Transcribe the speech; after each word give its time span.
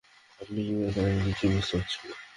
আপনি 0.39 0.59
কী 0.67 0.73
বলছেন 0.77 1.03
আমি 1.07 1.21
কিছুই 1.27 1.51
বুঝতে 1.53 1.73
পারছি 1.73 1.97
না। 2.03 2.15